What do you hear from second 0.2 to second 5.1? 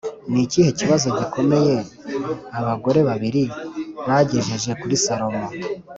Ni ikihe kibazo gikomeye abagore babiri bagejeje kuri